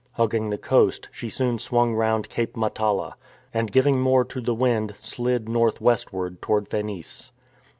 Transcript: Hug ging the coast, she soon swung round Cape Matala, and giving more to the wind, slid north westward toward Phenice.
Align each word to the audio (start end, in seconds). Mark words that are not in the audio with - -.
Hug 0.13 0.31
ging 0.31 0.49
the 0.49 0.57
coast, 0.57 1.09
she 1.11 1.29
soon 1.29 1.59
swung 1.59 1.93
round 1.93 2.27
Cape 2.27 2.55
Matala, 2.55 3.13
and 3.53 3.71
giving 3.71 4.01
more 4.01 4.25
to 4.25 4.41
the 4.41 4.55
wind, 4.55 4.95
slid 4.97 5.47
north 5.47 5.79
westward 5.79 6.41
toward 6.41 6.67
Phenice. 6.67 7.29